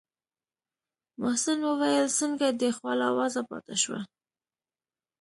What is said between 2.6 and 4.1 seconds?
خوله وازه پاته شوه.